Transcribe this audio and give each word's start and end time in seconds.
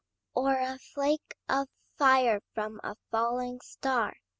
Or 0.33 0.55
a 0.57 0.79
flake 0.79 1.37
of 1.47 1.67
fire 1.99 2.41
from 2.55 2.81
a 2.83 2.95
falling 3.11 3.61
star? 3.63 4.15